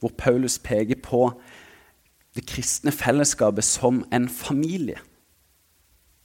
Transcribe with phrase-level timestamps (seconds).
[0.00, 1.40] hvor Paulus peker på
[2.36, 4.98] det kristne fellesskapet som en familie.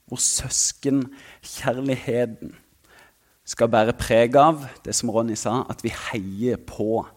[0.08, 2.56] Hvor søskenkjærligheten
[3.48, 7.08] skal bære preg av det som Ronny sa, at vi heier på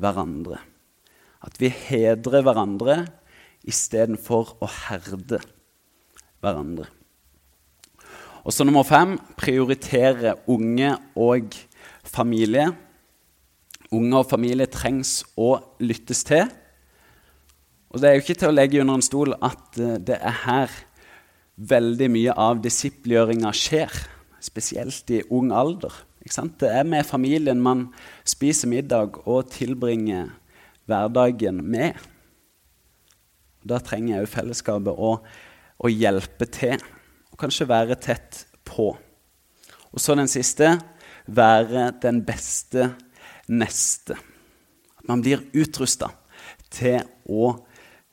[0.00, 0.58] hverandre.
[1.44, 3.06] At vi hedrer hverandre
[3.68, 5.38] istedenfor å herde
[6.40, 6.86] hverandre.
[8.48, 11.52] Og så nummer fem prioritere unge og
[12.06, 12.70] familie.
[13.94, 16.48] Unge og familie trengs å lyttes til.
[17.88, 20.42] Og Det er jo ikke til å legge under en stol at eh, det er
[20.44, 20.74] her
[21.58, 23.94] veldig mye av disippelgjøringa skjer.
[24.44, 26.04] Spesielt i ung alder.
[26.28, 27.86] Det er med familien man
[28.28, 30.28] spiser middag og tilbringer
[30.88, 31.96] hverdagen med.
[33.64, 35.14] Da trenger jeg òg fellesskapet å,
[35.80, 36.76] å hjelpe til,
[37.32, 38.92] og kanskje være tett på.
[39.88, 40.76] Og så den siste
[41.28, 42.92] være den beste
[43.48, 44.16] neste.
[44.98, 46.10] At man blir utrusta
[46.72, 47.50] til å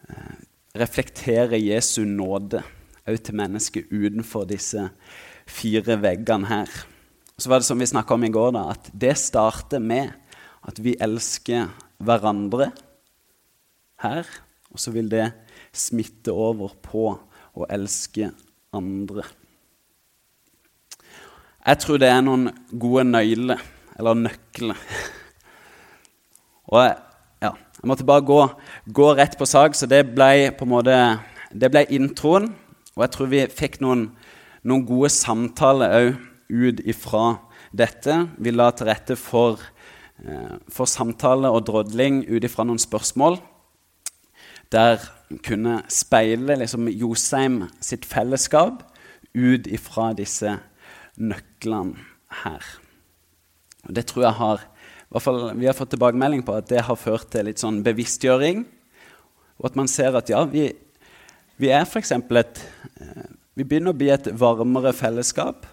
[0.07, 0.35] eh,
[0.80, 2.63] reflektere Jesu nåde
[3.05, 4.87] òg til mennesker utenfor disse
[5.45, 6.71] fire veggene her.
[7.37, 10.13] Så var det som vi snakka om i går, da, at det starter med
[10.65, 11.67] at vi elsker
[12.01, 12.71] hverandre
[14.01, 14.29] her.
[14.71, 15.27] Og så vil det
[15.76, 17.10] smitte over på
[17.55, 18.32] å elske
[18.76, 19.26] andre.
[21.65, 23.62] Jeg tror det er noen gode nøyler,
[23.98, 24.82] eller nøkler.
[26.71, 26.82] Og
[27.44, 28.41] ja, jeg måtte bare gå,
[28.88, 30.99] gå, rett på sak, så det ble på en måte
[31.54, 32.49] det ble introen.
[32.96, 34.07] Og jeg tror vi fikk noen,
[34.66, 36.16] noen gode samtaler òg
[36.49, 37.26] ut ifra
[37.76, 38.18] dette.
[38.40, 39.60] Vi la til rette for,
[40.24, 43.40] eh, for samtale og drodling ut ifra noen spørsmål.
[44.72, 44.98] Der
[45.44, 48.84] kunne speile liksom, Josheim sitt fellesskap
[49.35, 50.60] ut ifra disse
[51.18, 51.96] nøklene
[52.44, 52.63] her.
[53.85, 54.62] Og Det tror jeg har
[55.21, 58.66] fall, Vi har fått tilbakemelding på at det har ført til litt sånn bevisstgjøring.
[59.60, 60.68] Og at man ser at ja, vi,
[61.57, 62.12] vi er f.eks.
[62.12, 62.63] et
[62.99, 65.66] eh, Vi begynner å bli et varmere fellesskap.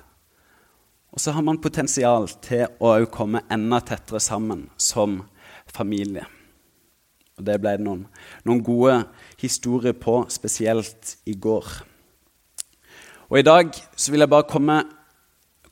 [1.13, 5.21] Og så har man potensial til å komme enda tettere sammen som
[5.69, 6.25] familie.
[7.37, 8.07] Og det ble det noen,
[8.47, 9.03] noen gode
[9.41, 11.67] historier på, spesielt i går.
[13.33, 14.79] Og i dag så vil jeg bare komme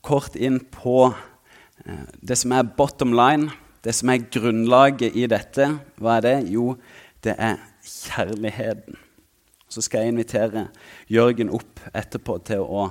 [0.05, 3.53] kort inn på eh, det som er bottom line,
[3.85, 5.67] det som er grunnlaget i dette.
[6.01, 6.37] Hva er det?
[6.53, 6.75] Jo,
[7.25, 8.99] det er kjærligheten.
[9.71, 10.67] Så skal jeg invitere
[11.09, 12.91] Jørgen opp etterpå til å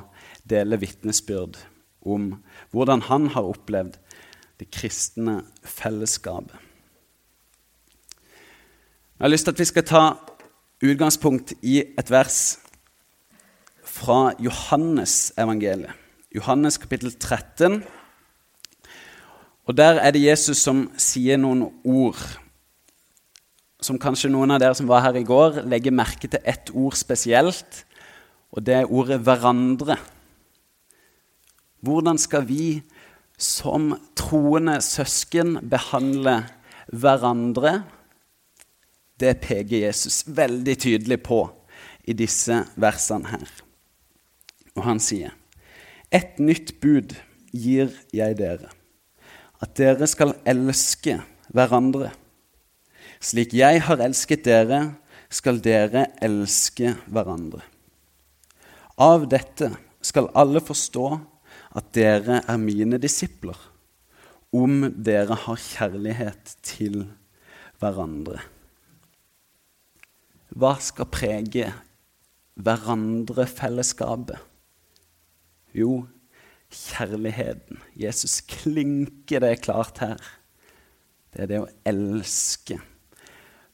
[0.50, 1.60] dele vitnesbyrd
[2.08, 2.32] om
[2.72, 4.00] hvordan han har opplevd
[4.60, 6.56] det kristne fellesskapet.
[9.20, 10.04] Jeg har lyst til at vi skal ta
[10.80, 12.58] utgangspunkt i et vers
[13.84, 15.92] fra Johannes evangeliet.
[16.32, 17.84] Johannes kapittel 13.
[19.69, 22.18] Og Der er det Jesus som sier noen ord
[23.80, 26.97] som kanskje noen av dere som var her i går, legger merke til ett ord
[27.00, 27.84] spesielt,
[28.52, 30.00] og det er ordet 'hverandre'.
[31.79, 32.81] Hvordan skal vi
[33.38, 36.50] som troende søsken behandle
[36.91, 37.84] hverandre?
[39.19, 41.50] Det peker Jesus veldig tydelig på
[42.03, 43.47] i disse versene her.
[44.75, 45.31] Og han sier,
[46.12, 47.16] 'Et nytt bud
[47.53, 48.69] gir jeg dere,
[49.64, 51.20] at dere skal elske
[51.53, 52.14] hverandre.'
[53.20, 54.96] 'Slik jeg har elsket dere,
[55.30, 57.66] skal dere elske hverandre.'
[59.00, 59.72] Av dette
[60.03, 61.08] skal alle forstå
[61.80, 63.58] at dere er mine disipler,
[64.56, 67.03] om dere har kjærlighet til
[67.80, 68.41] hverandre.
[70.50, 71.70] Hva skal prege
[72.59, 74.40] hverandre-fellesskapet?
[75.78, 76.02] Jo,
[76.69, 77.80] kjærligheten.
[77.97, 80.22] Jesus klinker det klart her.
[81.34, 82.80] Det er det å elske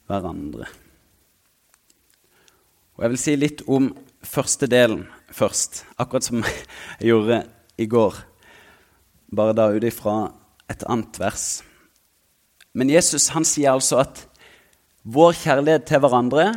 [0.09, 0.67] hverandre.
[2.95, 3.89] Og Jeg vil si litt om
[4.23, 5.03] første delen
[5.35, 7.41] først, akkurat som jeg gjorde
[7.77, 8.15] i går.
[9.35, 10.31] Bare da ut ifra
[10.71, 11.47] et annet vers.
[12.75, 14.23] Men Jesus han sier altså at
[15.03, 16.47] vår kjærlighet til hverandre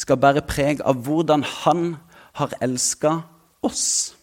[0.00, 1.84] skal bære preg av hvordan han
[2.40, 3.20] har elska
[3.64, 4.14] oss.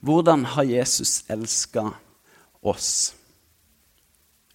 [0.00, 1.90] Hvordan har Jesus elska
[2.62, 3.14] oss?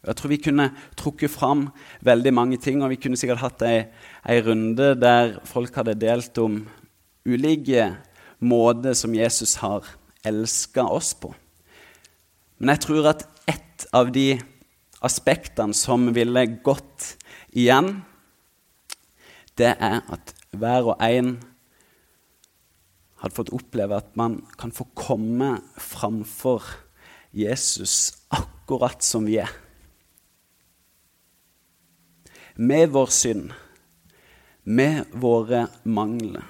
[0.06, 0.66] Jeg tror vi kunne
[0.98, 1.68] trukket fram
[2.06, 3.86] veldig mange ting, og vi kunne sikkert hatt ei,
[4.26, 6.64] ei runde der folk hadde delt om
[7.26, 7.92] ulike
[8.42, 9.86] måter som Jesus har
[10.26, 11.34] elska oss på.
[12.58, 14.40] Men jeg tror at ett av de
[15.06, 17.16] aspektene som ville gått
[17.54, 18.00] igjen,
[19.58, 21.36] det er at hver og en
[23.26, 26.64] hadde fått oppleve at man kan få komme framfor
[27.36, 29.52] Jesus akkurat som vi er.
[32.56, 33.54] med vår synd,
[34.64, 36.44] med våre mangler,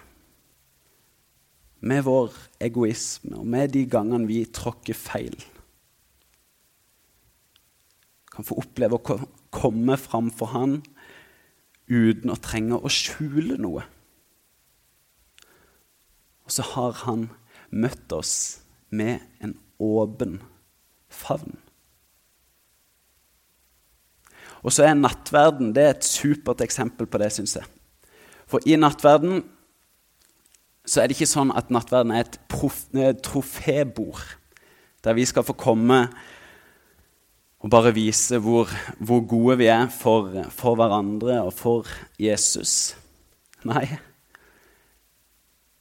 [1.79, 5.35] med vår egoisme og med de gangene vi tråkker feil.
[8.35, 9.17] Kan få oppleve å
[9.53, 10.79] komme framfor Han
[11.87, 13.85] uten å trenge å skjule noe.
[16.55, 17.29] Så har Han
[17.75, 20.37] møtt oss med en åpen
[21.11, 21.57] favn.
[24.63, 27.67] Og så er nattverden det er et supert eksempel på det, syns jeg.
[28.49, 29.43] For i nattverden
[30.85, 32.39] så er det ikke sånn at nattverden er et
[33.25, 34.23] trofébord
[35.05, 35.99] der vi skal få komme
[37.65, 38.69] og bare vise hvor,
[39.01, 41.89] hvor gode vi er for, for, hverandre og for
[42.21, 42.93] Jesus.
[43.65, 43.87] Nei,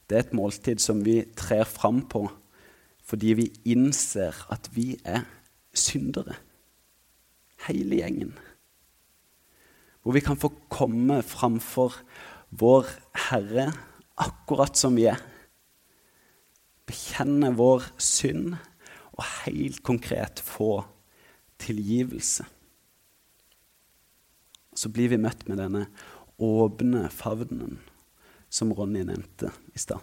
[0.09, 2.27] det er et måltid som vi trer fram på
[3.05, 5.27] fordi vi innser at vi er
[5.77, 6.33] syndere,
[7.67, 8.33] hele gjengen
[10.05, 11.95] hvor vi kan få komme framfor
[12.53, 12.85] vår
[13.25, 13.71] Herre
[14.21, 15.17] akkurat som vi er.
[16.85, 18.53] Bekjenne vår synd
[19.15, 20.83] og helt konkret få
[21.57, 22.45] tilgivelse.
[24.77, 25.87] Så blir vi møtt med denne
[26.37, 27.79] åpne favnen
[28.55, 29.99] som Ronny nevnte i stad.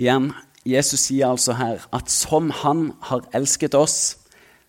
[0.00, 0.30] Igjen,
[0.64, 3.98] Jesus sier altså her at som han har elsket oss,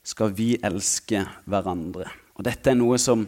[0.04, 2.10] skal vi elske hverandre.
[2.36, 3.28] Og dette er noe som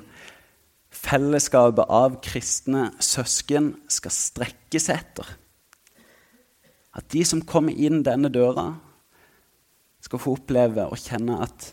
[0.93, 5.29] fellesskapet av kristne søsken skal strekke seg etter.
[6.93, 8.73] At de som kommer inn denne døra,
[10.03, 11.69] skal få oppleve og kjenne at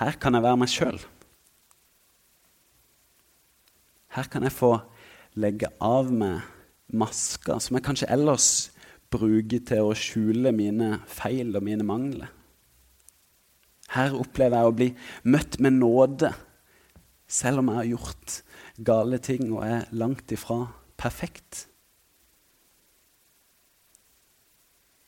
[0.00, 0.98] her kan jeg være meg sjøl.
[4.18, 4.72] Her kan jeg få
[5.38, 6.42] legge av meg
[6.98, 8.48] masker som jeg kanskje ellers
[9.14, 12.32] bruker til å skjule mine feil og mine mangler.
[13.94, 14.88] Her opplever jeg å bli
[15.30, 16.32] møtt med nåde,
[17.30, 18.36] selv om jeg har gjort
[18.90, 20.64] gale ting og er langt ifra
[20.98, 21.68] perfekt.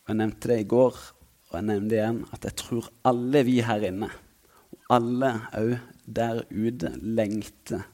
[0.07, 1.05] Jeg nevnte det i går,
[1.51, 4.07] og jeg nevnte igjen, at jeg tror alle vi her inne,
[4.71, 7.89] og alle òg der ute, lengter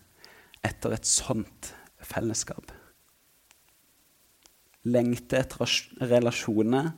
[0.67, 1.71] etter et sånt
[2.03, 2.71] fellesskap.
[4.87, 5.71] Lengte etter
[6.11, 6.93] relasjoner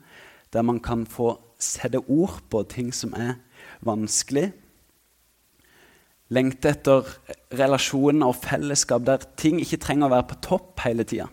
[0.53, 3.37] der man kan få sette ord på ting som er
[3.85, 4.49] vanskelig.
[6.33, 7.07] Lengte etter
[7.57, 11.29] relasjoner og fellesskap der ting ikke trenger å være på topp hele tida.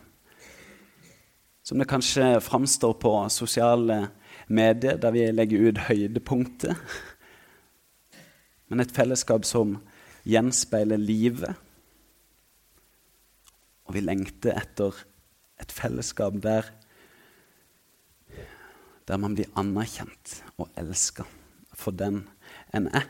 [1.66, 4.06] Som det kanskje framstår på sosiale
[4.46, 6.76] medier, der vi legger ut høydepunktet.
[8.70, 9.76] Men et fellesskap som
[10.26, 11.58] gjenspeiler livet.
[13.86, 14.94] Og vi lengter etter
[15.62, 16.68] et fellesskap der,
[19.06, 21.24] der man blir anerkjent og elska
[21.76, 22.24] for den
[22.74, 23.06] en er.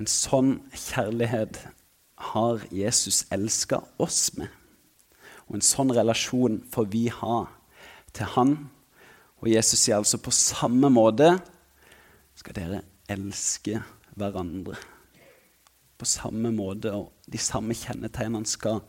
[0.00, 1.60] En sånn kjærlighet
[2.32, 4.48] har Jesus elska oss med.
[5.46, 7.44] Og en sånn relasjon får vi ha
[8.16, 8.56] til Han.
[9.42, 11.36] Og Jesus sier altså på samme måte
[12.34, 12.82] skal dere
[13.12, 13.82] elske
[14.16, 14.78] hverandre.
[16.04, 18.82] På samme måte og de samme kjennetegnene skal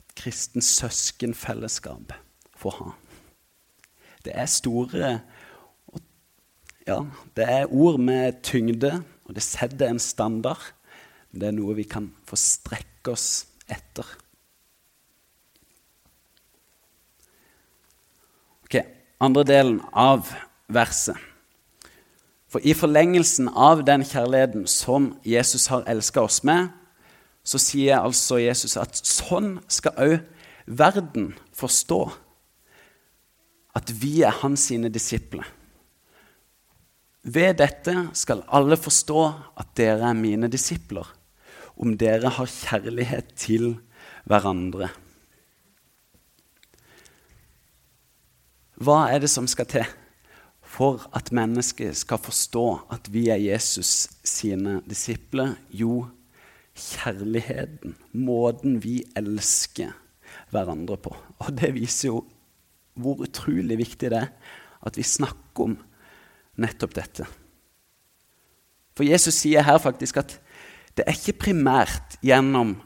[0.00, 2.16] et kristent søskenfellesskap
[2.58, 2.88] få ha.
[4.26, 5.12] Det er store
[6.88, 6.96] ja,
[7.38, 8.90] det er ord med tyngde,
[9.28, 10.66] og det setter en standard.
[11.30, 13.30] Men det er noe vi kan få strekke oss
[13.70, 14.10] etter.
[18.66, 18.80] Ok,
[19.22, 20.34] Andre delen av
[20.66, 21.27] verset.
[22.48, 26.70] For i forlengelsen av den kjærligheten som Jesus har elska oss med,
[27.44, 30.16] så sier altså Jesus at sånn skal òg
[30.68, 32.00] verden forstå
[33.78, 35.44] at vi er hans sine disipler.
[37.28, 39.22] Ved dette skal alle forstå
[39.60, 41.04] at dere er mine disipler,
[41.76, 43.74] om dere har kjærlighet til
[44.28, 44.88] hverandre.
[48.78, 49.97] Hva er det som skal til
[50.78, 55.56] for at mennesket skal forstå at vi er Jesus sine disipler?
[55.74, 56.06] Jo,
[56.78, 59.96] kjærligheten, måten vi elsker
[60.52, 61.16] hverandre på.
[61.42, 62.22] Og det viser jo
[62.98, 64.30] hvor utrolig viktig det er
[64.86, 65.76] at vi snakker om
[66.62, 67.26] nettopp dette.
[68.94, 70.38] For Jesus sier her faktisk at
[70.98, 72.76] det er ikke primært gjennom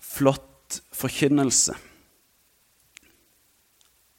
[0.00, 1.76] flott forkynnelse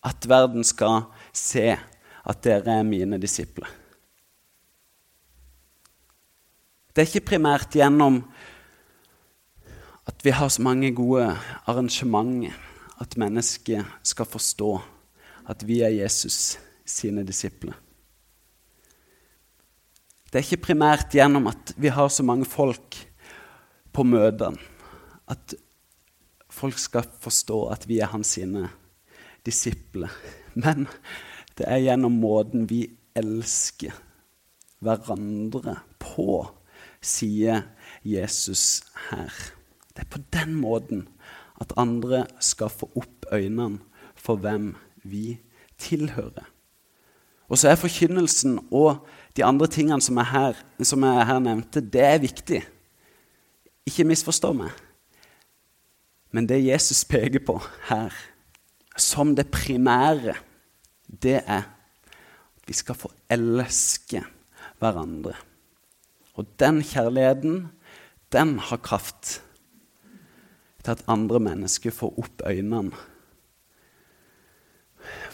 [0.06, 1.74] at verden skal se
[2.26, 3.70] at dere er mine disipler.
[6.96, 8.22] Det er ikke primært gjennom
[10.06, 11.28] at vi har så mange gode
[11.68, 12.56] arrangementer
[13.02, 14.70] at mennesket skal forstå
[15.52, 16.56] at vi er Jesus
[16.86, 17.76] sine disipler.
[20.32, 22.98] Det er ikke primært gjennom at vi har så mange folk
[23.96, 24.60] på møtene,
[25.32, 25.56] at
[26.52, 28.70] folk skal forstå at vi er hans sine
[29.46, 30.12] disipler.
[30.56, 30.88] Men
[31.58, 32.86] det er gjennom måten vi
[33.16, 33.96] elsker
[34.84, 36.44] hverandre på,
[37.02, 37.64] sier
[38.04, 39.32] Jesus her.
[39.96, 41.06] Det er på den måten
[41.62, 43.80] at andre skal få opp øynene
[44.20, 45.40] for hvem vi
[45.80, 46.44] tilhører.
[47.48, 49.06] Og så er forkynnelsen og
[49.38, 52.62] de andre tingene som jeg her, som jeg her nevnte, det er viktig.
[53.86, 54.72] Ikke misforstå meg.
[56.34, 57.60] Men det Jesus peker på
[57.90, 58.12] her,
[58.98, 60.34] som det primære,
[61.24, 64.24] det er at vi skal få elske
[64.82, 65.36] hverandre.
[66.36, 67.68] Og den kjærligheten,
[68.34, 69.40] den har kraft
[70.84, 72.94] til at andre mennesker får opp øynene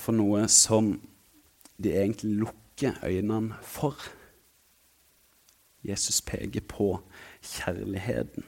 [0.01, 0.93] for noe som
[1.81, 3.95] de egentlig lukker øynene for.
[5.85, 6.93] Jesus peker på
[7.41, 8.45] kjærligheten.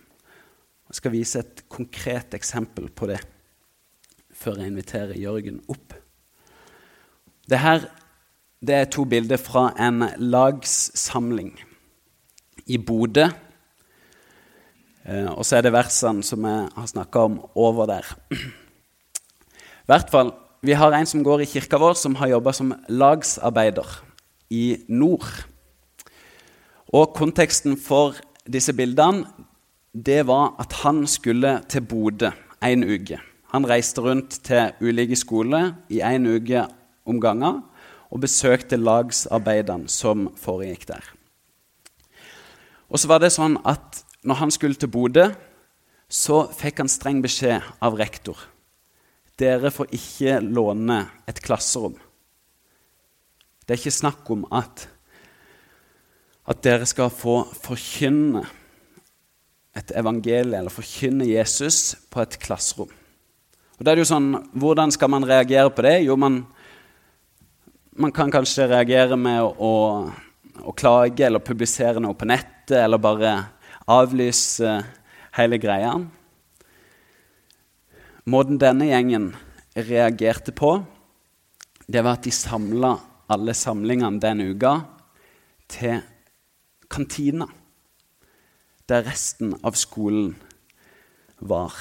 [0.90, 3.22] Jeg skal vise et konkret eksempel på det
[4.34, 5.96] før jeg inviterer Jørgen opp.
[7.50, 7.89] Dette
[8.63, 11.51] det er to bilder fra en lagssamling
[12.71, 13.25] i Bodø.
[15.03, 18.07] Eh, og så er det versene som jeg har snakka om, over der.
[18.31, 20.31] I hvert fall
[20.63, 23.89] vi har en som går i kirka vår, som har jobba som lagsarbeider
[24.50, 25.27] i nord.
[26.88, 28.15] Og konteksten for
[28.47, 29.27] disse bildene
[29.93, 32.31] det var at han skulle til Bodø
[32.63, 33.19] en uke.
[33.51, 36.63] Han reiste rundt til ulike skoler i en uke
[37.05, 37.62] om gangen
[38.13, 41.03] og besøkte lagsarbeidene som foregikk der.
[42.89, 45.31] Og så var det sånn at når han skulle til Bodø,
[46.07, 48.38] så fikk han streng beskjed av rektor
[49.39, 51.95] dere får ikke låne et klasserom.
[53.63, 54.88] Det er ikke snakk om at,
[56.50, 58.43] at dere skal få forkynne
[59.74, 62.91] et evangelie eller forkynne Jesus på et klasserom.
[63.79, 66.03] Og det er jo sånn, Hvordan skal man reagere på det?
[66.05, 66.43] Jo, man,
[67.95, 69.73] man kan kanskje reagere med å, å,
[70.63, 73.33] å, klage eller publisere noe på nettet eller bare
[73.91, 74.77] avlyse
[75.38, 75.93] hele greia.
[78.29, 79.33] Måten denne gjengen
[79.75, 80.77] reagerte på,
[81.85, 82.95] det var at de samla
[83.33, 84.77] alle samlingene den uka
[85.71, 86.00] til
[86.89, 87.47] kantina,
[88.89, 90.33] der resten av skolen
[91.39, 91.73] var.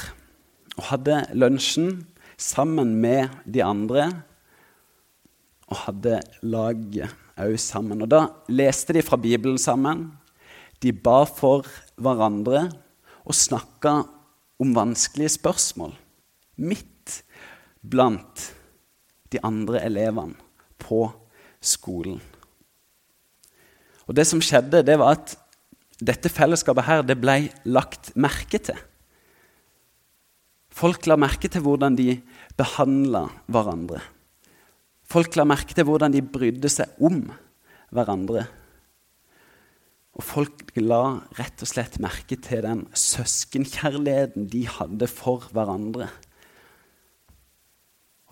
[0.76, 2.04] Og hadde lunsjen
[2.40, 4.10] sammen med de andre
[5.72, 8.04] og hadde laget òg sammen.
[8.04, 10.10] Og da leste de fra Bibelen sammen.
[10.82, 12.66] De ba for hverandre
[13.22, 14.02] og snakka
[14.62, 15.94] om vanskelige spørsmål
[16.62, 17.22] midt
[17.82, 18.50] blant
[19.32, 20.36] de andre elevene
[20.82, 21.06] på
[21.62, 22.20] skolen.
[24.06, 25.36] Og Det som skjedde, det var at
[26.02, 28.76] dette fellesskapet her, det ble lagt merke til.
[30.72, 32.18] Folk la merke til hvordan de
[32.58, 34.02] behandla hverandre.
[35.12, 37.26] Folk la merke til hvordan de brydde seg om
[37.92, 38.46] hverandre.
[40.16, 41.02] Og folk la
[41.36, 46.08] rett og slett merke til den søskenkjærligheten de hadde for hverandre.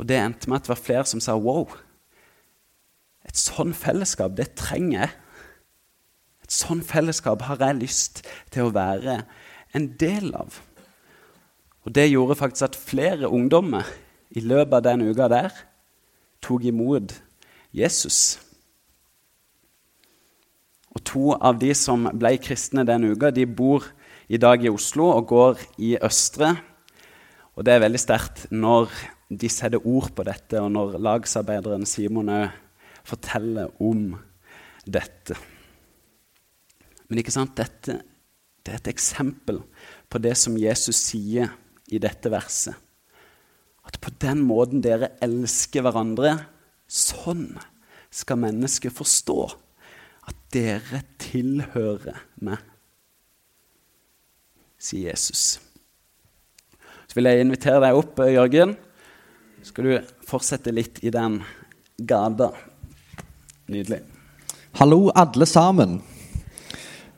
[0.00, 1.68] Og det endte med at det var flere som sa wow.
[3.28, 5.16] Et sånn fellesskap, det trenger jeg.
[6.46, 8.22] Et sånn fellesskap har jeg lyst
[8.52, 9.20] til å være
[9.76, 10.62] en del av.
[11.84, 13.84] Og det gjorde faktisk at flere ungdommer
[14.32, 15.66] i løpet av den uka der
[16.44, 17.14] tok imot
[17.76, 18.38] Jesus.
[20.90, 23.87] Og to av de som ble kristne den uka, de bor
[24.30, 26.54] i dag i Oslo og går i Østre.
[27.54, 28.90] Og det er veldig sterkt når
[29.30, 32.32] de setter ord på dette, og når lagsarbeideren Simon
[33.06, 34.16] forteller om
[34.87, 35.37] dette.
[37.06, 38.00] Men ikke sant, dette
[38.61, 39.62] det er et eksempel
[40.12, 41.49] på det som Jesus sier
[41.90, 42.76] i dette verset.
[43.90, 46.37] At på den måten dere elsker hverandre,
[46.87, 47.59] sånn
[48.11, 49.40] skal mennesket forstå
[50.30, 52.62] at dere tilhører meg,
[54.80, 55.59] sier Jesus.
[57.11, 58.76] Så vil jeg invitere deg opp, Jørgen
[59.66, 61.40] skal du fortsette litt i den
[61.99, 62.52] gata.
[63.70, 64.00] Nydelig.
[64.78, 65.99] Hallo, alle sammen.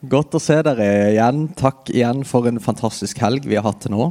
[0.09, 1.45] Godt å se dere igjen.
[1.55, 4.09] Takk igjen for en fantastisk helg vi har hatt til nå.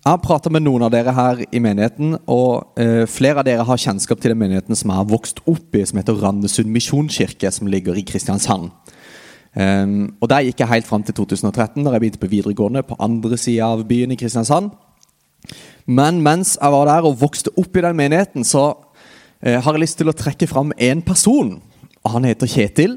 [0.00, 3.66] Jeg har prata med noen av dere her i menigheten, og eh, flere av dere
[3.68, 7.50] har kjennskap til den menigheten som jeg har vokst opp i, som heter Randesund misjonskirke,
[7.52, 8.70] som ligger i Kristiansand.
[9.52, 12.96] Um, og Der gikk jeg helt fram til 2013, da jeg begynte på videregående på
[13.02, 14.70] andre sida av byen i Kristiansand.
[15.84, 18.70] Men mens jeg var der og vokste opp i den menigheten, så
[19.42, 21.58] eh, har jeg lyst til å trekke fram én person.
[22.00, 22.96] Og han heter Kjetil.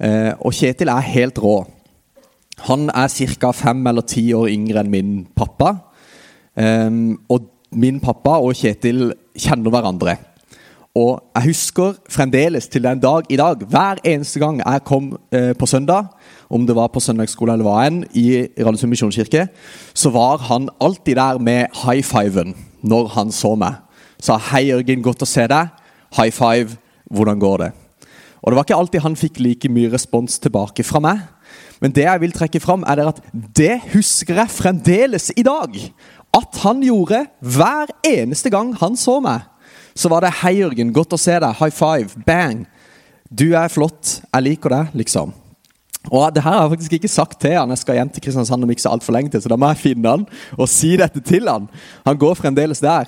[0.00, 1.58] Eh, og Kjetil er helt rå.
[2.70, 3.52] Han er ca.
[3.52, 5.89] fem eller ti år yngre enn min pappa.
[6.60, 10.16] Um, og min pappa og Kjetil kjenner hverandre.
[10.98, 15.52] Og jeg husker fremdeles til den dag i dag, hver eneste gang jeg kom eh,
[15.54, 16.08] på søndag,
[16.50, 19.46] om det var på søndagsskole eller hva enn, i Randesund misjonskirke,
[19.94, 23.78] så var han alltid der med high fiven når han så meg.
[24.18, 25.70] Sa 'Hei, Jørgen, godt å se deg'.
[26.18, 26.76] High five.
[27.10, 27.72] Hvordan går det?
[28.42, 31.20] Og Det var ikke alltid han fikk like mye respons tilbake fra meg.
[31.80, 35.92] Men det jeg vil trekke fram, er at det husker jeg fremdeles i dag.
[36.36, 39.48] At han gjorde hver eneste gang han så meg
[39.94, 40.92] så var det 'Hei, Jørgen.
[40.92, 41.56] Godt å se deg.
[41.58, 42.22] High five.
[42.26, 42.66] Bang.
[43.30, 44.22] Du er flott.
[44.34, 45.32] Jeg liker deg', liksom.
[46.10, 47.68] Og det her har jeg faktisk ikke sagt til han.
[47.68, 49.76] Jeg skal hjem til Kristiansand om ikke så altfor lenge til, så da må jeg
[49.76, 51.68] finne han og si dette til han.
[52.06, 53.04] Han går fremdeles der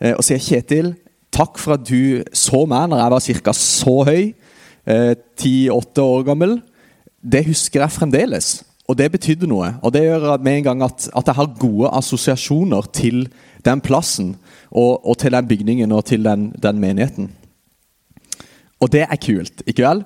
[0.00, 0.94] eh, og sier 'Kjetil,
[1.32, 3.52] takk for at du så meg når jeg var ca.
[3.52, 4.34] så høy,
[4.86, 6.62] eh, ti-åtte år gammel'.
[7.22, 8.64] Det husker jeg fremdeles.
[8.92, 9.70] Og det betydde noe.
[9.80, 13.24] Og det gjør med en gang at, at jeg har gode assosiasjoner til
[13.64, 14.34] den plassen
[14.68, 17.30] og, og, til den bygningen og til den, den, menigheten.
[18.82, 20.04] Og det er kult, ikke vel?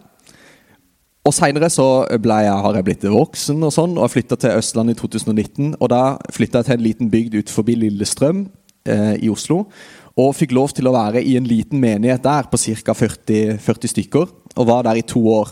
[1.27, 5.75] Og Seinere har jeg blitt voksen og sånn, og flytta til Østlandet i 2019.
[5.81, 8.47] og Da flytta jeg til en liten bygd ut forbi Lillestrøm
[8.87, 9.65] eh, i Oslo.
[10.17, 12.95] Og fikk lov til å være i en liten menighet der på ca.
[12.95, 14.31] 40, 40, stykker.
[14.55, 15.51] Og var der i to år.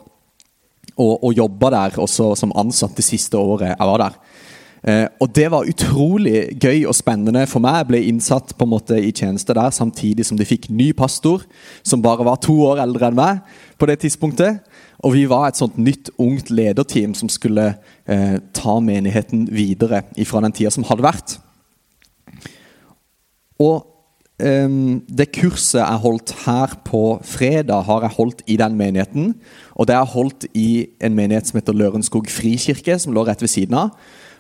[0.95, 4.19] Og, og jobba der også som ansatt det siste året jeg var der.
[4.85, 7.81] Eh, og det var utrolig gøy og spennende for meg.
[7.81, 11.47] Jeg ble innsatt på en måte i tjeneste der samtidig som de fikk ny pastor,
[11.83, 13.41] som bare var to år eldre enn meg
[13.81, 14.61] på det tidspunktet.
[15.05, 17.71] Og vi var et sånt nytt, ungt lederteam som skulle
[18.05, 21.39] eh, ta menigheten videre fra den tida som hadde vært.
[23.65, 23.94] Og
[24.35, 29.35] det kurset jeg holdt her på fredag, har jeg holdt i den menigheten.
[29.75, 33.43] Og det har jeg holdt i en menighet som heter Lørenskog frikirke, som lå rett
[33.45, 33.95] ved siden av.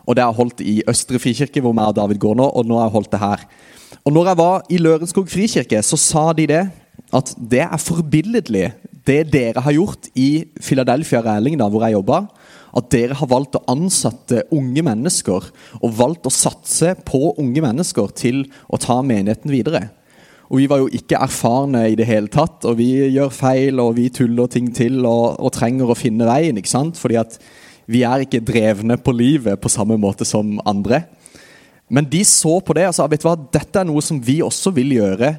[0.05, 2.67] Og det har jeg holdt i Østre frikirke, hvor jeg og David går nå, og
[2.67, 3.45] nå har jeg holdt det her.
[4.05, 6.65] Og når jeg var i Lørenskog frikirke, så sa de det,
[7.15, 8.73] at det er forbilledlig,
[9.07, 12.25] det dere har gjort i Philadelphia Ræling, da, hvor jeg jobba.
[12.75, 18.11] At dere har valgt å ansette unge mennesker, og valgt å satse på unge mennesker
[18.19, 19.89] til å ta menigheten videre.
[20.51, 23.97] Og vi var jo ikke erfarne i det hele tatt, og vi gjør feil, og
[23.97, 26.59] vi tuller ting til og, og trenger å finne veien.
[26.61, 27.01] ikke sant?
[27.01, 27.39] Fordi at
[27.91, 31.05] vi er ikke drevne på livet på samme måte som andre.
[31.89, 34.39] Men de så på det og sa vet du hva, dette er noe som vi
[34.45, 35.35] også vil gjøre.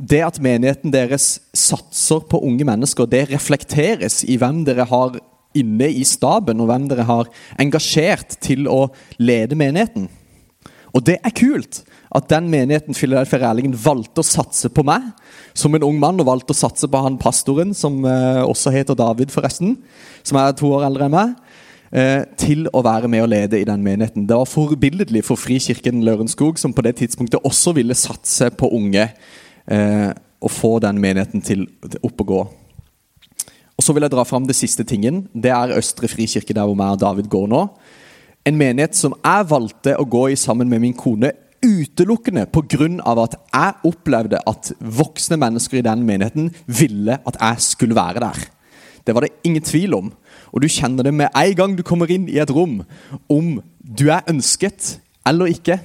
[0.00, 5.20] Det at menigheten deres satser på unge mennesker, det reflekteres i hvem dere har
[5.56, 10.08] inne i staben, og hvem dere har engasjert til å lede menigheten.
[10.94, 15.04] Og det er kult at den menigheten Philadelphia Rælingen valgte å satse på meg
[15.54, 18.98] som en ung mann, og valgte å satse på han pastoren, som eh, også heter
[18.98, 19.76] David, forresten,
[20.26, 21.36] som er to år eldre enn meg.
[21.90, 24.26] Eh, til å være med og lede i den menigheten.
[24.30, 29.08] Det var forbilledlig for Frikirken Lørenskog, som på det tidspunktet også ville satse på unge
[29.66, 31.66] eh, og få den menigheten til
[31.98, 32.44] å gå.
[33.80, 35.22] Og Så vil jeg dra fram det siste tingen.
[35.32, 37.60] Det er Østre frikirke, der hvor jeg og David går nå.
[38.44, 41.30] En menighet som jeg valgte å gå i sammen med min kone
[41.64, 43.22] utelukkende pga.
[43.24, 48.36] at jeg opplevde at voksne mennesker i den menigheten ville at jeg skulle være der.
[49.06, 50.12] Det var det ingen tvil om.
[50.52, 52.84] Og du kjenner det med en gang du kommer inn i et rom,
[53.30, 55.80] om du er ønsket eller ikke.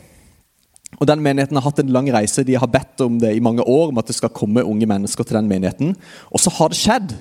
[1.00, 2.46] Og den Menigheten har hatt en lang reise.
[2.48, 5.28] De har bedt om det i mange år, om at det skal komme unge mennesker
[5.28, 5.96] til den menigheten.
[6.32, 7.16] Og så har det skjedd.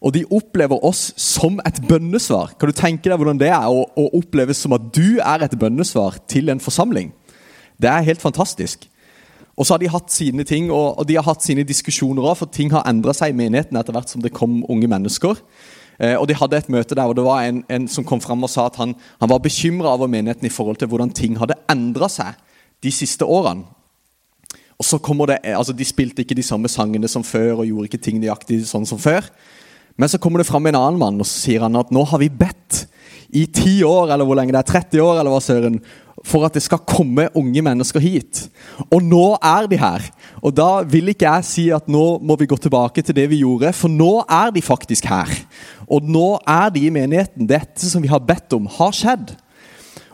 [0.00, 2.56] Og de opplever oss som et bønnesvar.
[2.58, 5.58] Kan du tenke deg hvordan det er å, å oppleves som at du er et
[5.58, 7.12] bønnesvar til en forsamling?
[7.80, 8.88] Det er helt fantastisk.
[9.56, 12.50] Og så har de hatt sine ting, og, de har hatt sine diskusjoner òg, for
[12.50, 15.36] ting har endra seg i menigheten etter hvert som det kom unge mennesker.
[16.00, 18.46] Eh, og De hadde et møte der, og det var en, en som kom fram
[18.46, 21.58] og sa at han, han var bekymra over menigheten i forhold til hvordan ting hadde
[21.70, 22.38] endra seg
[22.84, 23.66] de siste årene.
[24.80, 27.90] Og så kommer det, altså De spilte ikke de samme sangene som før og gjorde
[27.90, 29.26] ikke ting nøyaktig sånn som før.
[30.00, 32.22] Men så kommer det fram en annen mann og så sier han at nå har
[32.22, 32.86] vi bedt
[33.30, 35.76] i ti år, eller hvor lenge det er, 30 år, eller hva søren,
[36.26, 38.42] for at det skal komme unge mennesker hit.
[38.90, 40.08] Og nå er de her.
[40.42, 43.42] Og da vil ikke jeg si at nå må vi gå tilbake til det vi
[43.44, 45.30] gjorde, for nå er de faktisk her.
[45.86, 47.48] Og nå er de i menigheten.
[47.48, 49.32] Dette som vi har bedt om, har skjedd.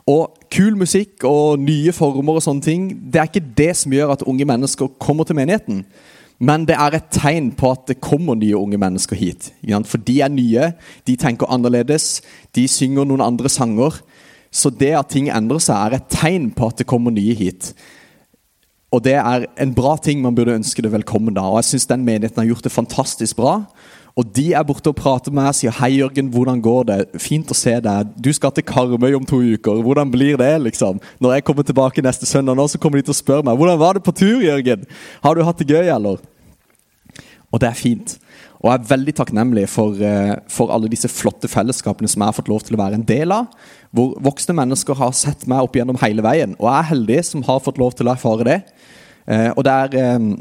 [0.07, 4.13] Og kul musikk og nye former og sånne ting, det er ikke det som gjør
[4.15, 5.83] at unge mennesker kommer til menigheten.
[6.39, 9.51] Men det er et tegn på at det kommer nye unge mennesker hit.
[9.89, 10.71] For de er nye,
[11.09, 12.21] de tenker annerledes,
[12.55, 13.99] de synger noen andre sanger.
[14.53, 17.73] Så det at ting endrer seg, er et tegn på at det kommer nye hit.
[18.95, 21.49] Og det er en bra ting man burde ønske det velkommen da.
[21.51, 23.59] Og jeg syns den menigheten har gjort det fantastisk bra.
[24.17, 27.51] Og de er borte og prater med meg sier 'Hei, Jørgen, hvordan går det?' 'Fint
[27.53, 28.07] å se deg.
[28.17, 29.83] Du skal til Karmøy om to uker.
[29.83, 31.01] Hvordan blir det?' liksom?
[31.21, 33.79] Når jeg kommer tilbake neste søndag, nå, så kommer de til å spørre meg 'Hvordan
[33.79, 34.87] var det på tur, Jørgen?
[35.23, 36.19] Har du hatt det gøy, eller?'
[37.53, 38.19] Og det er fint.
[38.61, 42.33] Og jeg er veldig takknemlig for, eh, for, alle disse flotte fellesskapene som jeg har
[42.33, 43.47] fått lov til å være en del av.
[43.93, 46.57] Hvor voksne mennesker har sett meg opp gjennom hele veien.
[46.59, 48.63] Og jeg er heldig som har fått lov til å erfare det.
[49.29, 50.37] Eh, og det er, eh,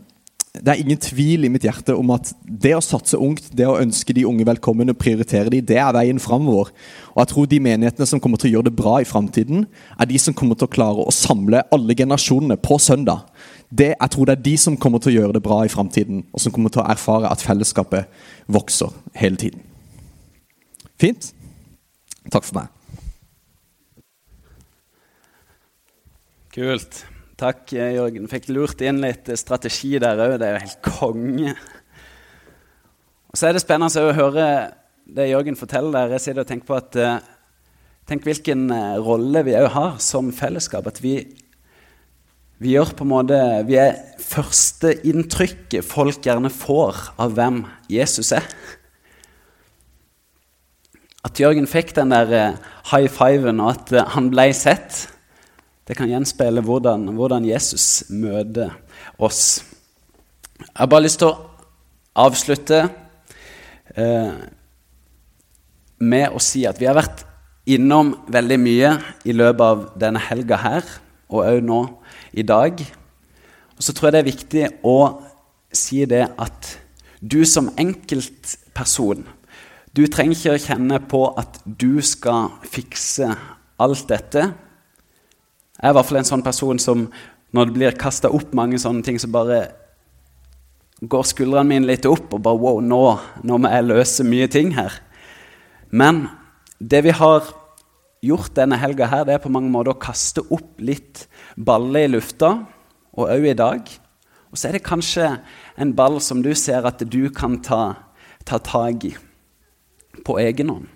[0.62, 3.78] det er ingen tvil i mitt hjerte om at det å satse ungt, det å
[3.82, 6.72] ønske de unge velkommen og prioritere de, det er veien framover.
[7.16, 9.66] Og jeg tror de menighetene som kommer til å gjøre det bra i framtiden,
[10.00, 13.26] er de som kommer til å klare å samle alle generasjonene på søndag
[13.70, 16.24] det, jeg tror det er de som kommer til å gjøre det bra i framtiden,
[16.32, 18.12] og som kommer til å erfare at fellesskapet
[18.48, 19.64] vokser hele tiden.
[21.02, 21.34] Fint?
[22.32, 22.72] Takk for meg.
[26.56, 27.04] Kult.
[27.36, 28.30] Takk, Jørgen.
[28.32, 30.38] Fikk lurt inn litt strategi der òg.
[30.40, 31.56] Det er jo helt konge.
[33.28, 34.46] Og Så er det spennende å høre
[35.06, 36.16] det Jørgen forteller der.
[36.16, 37.16] Jeg sitter og tenker på at uh,
[38.06, 40.88] Tenk hvilken uh, rolle vi òg har som fellesskap.
[40.88, 41.18] At vi
[42.56, 48.46] vi gjør på en måte, vi er førsteinntrykket folk gjerne får av hvem Jesus er.
[51.28, 52.62] At Jørgen fikk den der eh,
[52.94, 55.02] high fiven, og at eh, han ble sett,
[55.86, 58.74] det kan gjenspeile hvordan, hvordan Jesus møter
[59.22, 59.62] oss.
[60.58, 61.38] Jeg har bare lyst til å
[62.26, 62.80] avslutte
[63.94, 64.34] eh,
[66.02, 67.26] med å si at vi har vært
[67.70, 68.92] innom veldig mye
[69.26, 70.90] i løpet av denne helga her,
[71.30, 71.80] og òg nå
[72.38, 72.82] i dag.
[73.76, 74.98] Og så tror jeg det er viktig å
[75.76, 76.76] si det at
[77.20, 79.26] du som enkeltperson
[79.96, 83.30] Du trenger ikke å kjenne på at du skal fikse
[83.80, 84.50] alt dette.
[85.76, 87.08] Jeg er i hvert fall en sånn person som
[87.56, 89.60] når det blir kasta opp mange sånne ting, så bare
[91.04, 93.02] går skuldrene mine litt opp og bare Wow, nå,
[93.44, 94.96] nå må jeg løse mye ting her.
[95.92, 96.26] Men
[96.80, 97.52] det vi har
[98.26, 102.14] gjort denne helga her, det er på mange måter å kaste opp litt baller i
[102.16, 102.56] lufta,
[103.16, 103.92] og òg i dag.
[104.52, 105.30] Og så er det kanskje
[105.80, 107.96] en ball som du ser at du kan ta,
[108.48, 109.16] ta tak i
[110.26, 110.95] på egen hånd.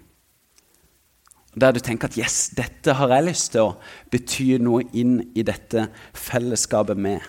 [1.60, 3.78] Der du tenker at 'yes, dette har jeg lyst til å
[4.12, 7.26] bety noe inn i dette fellesskapet med'.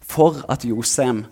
[0.00, 1.24] For at Josem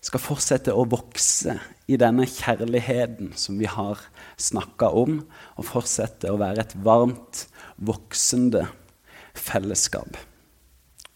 [0.00, 3.98] skal fortsette å vokse i denne kjærligheten som vi har
[4.38, 5.26] snakka om,
[5.56, 8.68] og fortsette å være et varmt, voksende
[9.34, 10.16] fellesskap.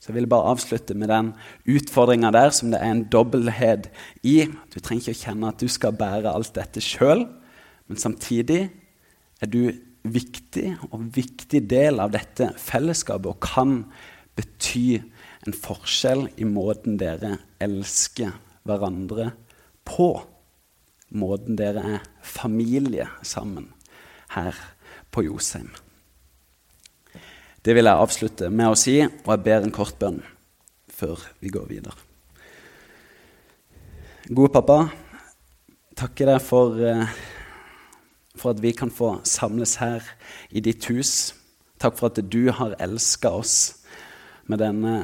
[0.00, 1.32] Så jeg vil bare avslutte med den
[1.64, 3.88] utfordringa der som det er en dobbelthet
[4.22, 4.50] i.
[4.74, 7.28] Du trenger ikke å kjenne at du skal bære alt dette sjøl,
[7.86, 8.70] men samtidig
[9.40, 9.72] er du
[10.04, 13.78] viktig og viktig del av dette fellesskapet og kan
[14.36, 15.00] bety
[15.46, 18.34] en forskjell i måten dere elsker
[18.68, 19.30] hverandre
[19.88, 20.10] på.
[21.14, 23.70] Måten dere er familie sammen
[24.34, 24.56] her
[25.14, 25.70] på Josheim.
[27.64, 30.18] Det vil jeg avslutte med å si, og jeg ber en kort bønn
[30.92, 31.96] før vi går videre.
[34.24, 34.78] Gode pappa,
[35.96, 37.08] takker deg for, eh,
[38.38, 40.04] for at vi kan få samles her
[40.50, 41.34] i ditt hus.
[41.80, 43.56] Takk for at du har elska oss
[44.50, 44.94] med denne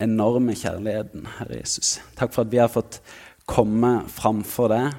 [0.00, 1.98] enorme kjærligheten, Herre Jesus.
[2.16, 3.00] Takk for at vi har fått
[3.50, 4.96] komme framfor deg,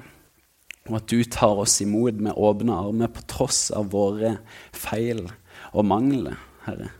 [0.90, 4.36] og at du tar oss imot med åpne armer på tross av våre
[4.74, 5.28] feil
[5.72, 6.90] og mangler, Herre.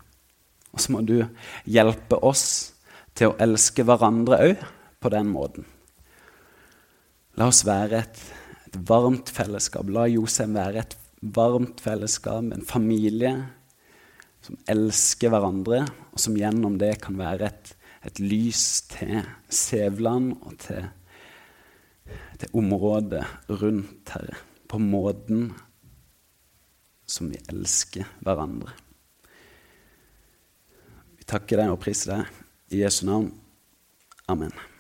[0.73, 1.19] Og så må du
[1.69, 2.73] hjelpe oss
[3.19, 4.63] til å elske hverandre òg
[5.03, 5.67] på den måten.
[7.37, 8.23] La oss være et,
[8.73, 9.89] et varmt fellesskap.
[9.93, 13.35] La Josef være et varmt fellesskap, en familie
[14.43, 17.75] som elsker hverandre, og som gjennom det kan være et,
[18.09, 19.21] et lys til
[19.53, 20.89] Sævland og til,
[22.41, 25.53] til området rundt her, på måten
[27.07, 28.73] som vi elsker hverandre
[31.19, 32.43] Vi takker deg og priser deg.
[32.73, 33.29] I Jesu navn.
[34.33, 34.72] Amen.